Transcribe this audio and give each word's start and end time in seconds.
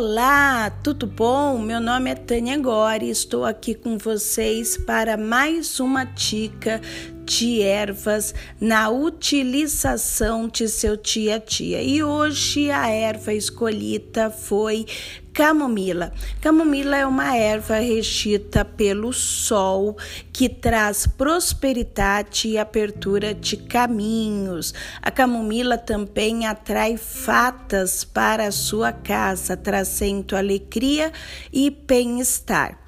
Olá, 0.00 0.70
tudo 0.70 1.08
bom? 1.08 1.58
Meu 1.58 1.80
nome 1.80 2.08
é 2.08 2.14
Tânia 2.14 2.56
Gori, 2.56 3.10
estou 3.10 3.44
aqui 3.44 3.74
com 3.74 3.98
vocês 3.98 4.76
para 4.76 5.16
mais 5.16 5.80
uma 5.80 6.04
dica 6.04 6.80
de 7.28 7.60
ervas 7.60 8.34
na 8.58 8.88
utilização 8.88 10.48
de 10.48 10.66
seu 10.66 10.96
tia-tia. 10.96 11.82
E 11.82 12.02
hoje 12.02 12.70
a 12.70 12.88
erva 12.88 13.34
escolhida 13.34 14.30
foi 14.30 14.86
camomila. 15.34 16.10
Camomila 16.40 16.96
é 16.96 17.06
uma 17.06 17.36
erva 17.36 17.76
regida 17.76 18.64
pelo 18.64 19.12
sol 19.12 19.94
que 20.32 20.48
traz 20.48 21.06
prosperidade 21.06 22.48
e 22.48 22.56
abertura 22.58 23.34
de 23.34 23.58
caminhos. 23.58 24.72
A 25.02 25.10
camomila 25.10 25.76
também 25.76 26.46
atrai 26.46 26.96
fatas 26.96 28.04
para 28.04 28.46
a 28.46 28.52
sua 28.52 28.90
casa, 28.90 29.54
trazendo 29.54 30.34
alegria 30.34 31.12
e 31.52 31.68
bem-estar. 31.68 32.87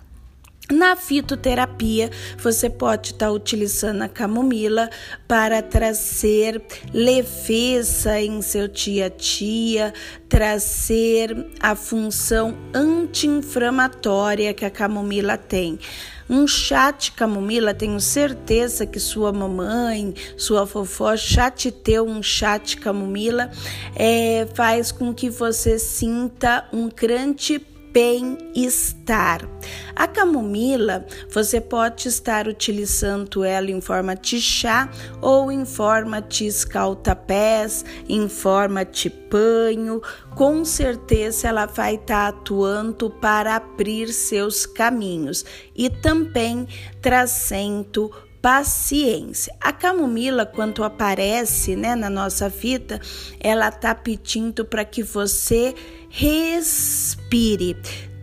Na 0.71 0.95
fitoterapia, 0.95 2.11
você 2.39 2.71
pode 2.71 3.11
estar 3.11 3.27
tá 3.27 3.33
utilizando 3.33 4.03
a 4.03 4.09
camomila 4.09 4.89
para 5.27 5.61
trazer 5.61 6.63
leveza 6.95 8.21
em 8.21 8.41
seu 8.41 8.69
dia 8.69 9.07
a 9.07 9.09
dia, 9.09 9.93
trazer 10.29 11.49
a 11.59 11.75
função 11.75 12.57
anti-inflamatória 12.73 14.55
que 14.55 14.65
a 14.65 14.71
camomila 14.71 15.37
tem. 15.37 15.77
Um 16.29 16.47
chá 16.47 16.93
de 16.93 17.11
camomila, 17.11 17.75
tenho 17.75 17.99
certeza 17.99 18.87
que 18.87 19.01
sua 19.01 19.33
mamãe, 19.33 20.15
sua 20.37 20.65
vovó 20.65 21.17
já 21.17 21.51
te 21.51 21.73
deu 21.73 22.07
um 22.07 22.23
chá 22.23 22.57
de 22.57 22.77
camomila, 22.77 23.51
é, 23.97 24.47
faz 24.55 24.93
com 24.93 25.13
que 25.13 25.29
você 25.29 25.77
sinta 25.81 26.69
um 26.73 26.89
grande 26.89 27.59
bem-estar. 27.93 29.49
A 29.95 30.07
camomila, 30.07 31.07
você 31.31 31.61
pode 31.61 32.09
estar 32.09 32.49
utilizando 32.49 33.45
ela 33.45 33.71
em 33.71 33.81
forma 33.81 34.15
de 34.15 34.41
chá 34.41 34.91
ou 35.21 35.51
em 35.51 35.65
forma 35.65 36.21
de 36.21 36.47
escalta-pés, 36.47 37.85
em 38.09 38.29
forma 38.29 38.85
de 38.85 39.11
banho. 39.31 40.01
Com 40.35 40.65
certeza 40.65 41.49
ela 41.49 41.67
vai 41.67 41.97
estar 41.97 42.29
atuando 42.29 43.11
para 43.11 43.57
abrir 43.57 44.09
seus 44.13 44.67
caminhos 44.67 45.45
e 45.75 45.91
também 45.91 46.67
trazendo 47.03 48.11
paciência. 48.41 49.55
A 49.61 49.73
camomila, 49.73 50.47
quando 50.47 50.83
aparece 50.83 51.77
né, 51.77 51.95
na 51.95 52.09
nossa 52.09 52.49
vida, 52.49 53.01
ela 53.39 53.69
está 53.69 53.95
pedindo 53.95 54.65
para 54.65 54.85
que 54.85 55.03
você 55.03 55.75
respire. 57.31 57.77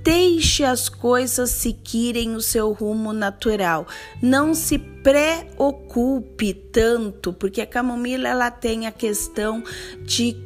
Deixe 0.03 0.63
as 0.63 0.87
coisas 0.87 1.49
seguirem 1.49 2.35
o 2.35 2.41
seu 2.41 2.71
rumo 2.71 3.11
natural. 3.11 3.85
Não 4.21 4.53
se 4.53 4.77
preocupe 4.77 6.53
tanto, 6.53 7.33
porque 7.33 7.59
a 7.59 7.67
camomila 7.67 8.29
ela 8.29 8.49
tem 8.49 8.87
a 8.87 8.91
questão 8.91 9.61
de 10.05 10.37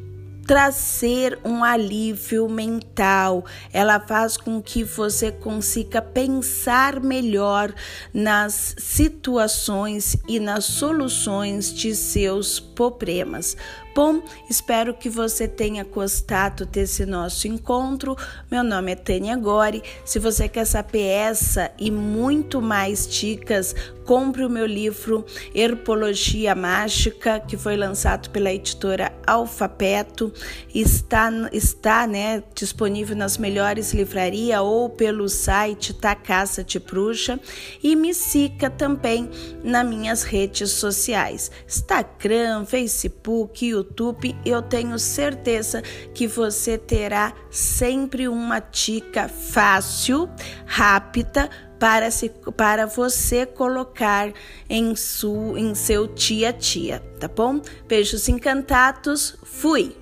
trazer 0.45 1.39
um 1.45 1.63
alívio 1.63 2.49
mental, 2.49 3.45
ela 3.71 3.99
faz 3.99 4.37
com 4.37 4.61
que 4.61 4.83
você 4.83 5.31
consiga 5.31 6.01
pensar 6.01 6.99
melhor 6.99 7.73
nas 8.13 8.75
situações 8.77 10.17
e 10.27 10.39
nas 10.39 10.65
soluções 10.65 11.73
de 11.73 11.95
seus 11.95 12.59
problemas. 12.59 13.55
Bom, 13.93 14.23
espero 14.49 14.93
que 14.93 15.09
você 15.09 15.49
tenha 15.49 15.83
gostado 15.83 16.65
desse 16.65 17.05
nosso 17.05 17.45
encontro. 17.45 18.15
Meu 18.49 18.63
nome 18.63 18.93
é 18.93 18.95
Tânia 18.95 19.35
Gori. 19.35 19.83
Se 20.05 20.17
você 20.17 20.47
quer 20.47 20.63
saber 20.63 21.03
essa 21.03 21.71
e 21.77 21.91
muito 21.91 22.61
mais 22.61 23.05
dicas, 23.05 23.75
compre 24.05 24.45
o 24.45 24.49
meu 24.49 24.65
livro 24.65 25.25
Herpologia 25.53 26.55
Mágica, 26.55 27.41
que 27.41 27.57
foi 27.57 27.75
lançado 27.75 28.29
pela 28.29 28.53
editora 28.53 29.11
Alfabeto. 29.27 30.30
Está, 30.73 31.29
está 31.51 32.07
né, 32.07 32.43
disponível 32.55 33.15
nas 33.15 33.37
melhores 33.37 33.93
livrarias 33.93 34.59
ou 34.61 34.89
pelo 34.89 35.27
site 35.27 35.93
da 35.93 36.15
Caça 36.15 36.63
de 36.63 36.79
Bruxa. 36.79 37.39
E 37.81 37.95
me 37.95 38.13
siga 38.13 38.69
também 38.69 39.29
nas 39.63 39.85
minhas 39.85 40.23
redes 40.23 40.71
sociais: 40.71 41.51
Instagram, 41.67 42.65
Facebook, 42.65 43.65
YouTube 43.65 44.35
eu 44.45 44.61
tenho 44.61 44.97
certeza 44.99 45.81
que 46.13 46.27
você 46.27 46.77
terá 46.77 47.33
sempre 47.49 48.27
uma 48.27 48.59
dica 48.59 49.27
fácil, 49.27 50.29
rápida 50.65 51.49
para, 51.79 52.11
se, 52.11 52.29
para 52.55 52.85
você 52.85 53.43
colocar 53.45 54.31
em, 54.69 54.95
su, 54.95 55.57
em 55.57 55.73
seu 55.73 56.05
dia 56.05 56.49
a 56.49 56.51
dia, 56.51 56.99
tá 57.19 57.27
bom? 57.27 57.59
Beijos 57.87 58.29
encantados, 58.29 59.35
fui! 59.43 60.00